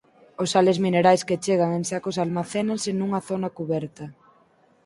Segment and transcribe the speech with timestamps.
[0.41, 4.05] Os sales minerais que chegan en sacos almacénanse nunha zona cuberta.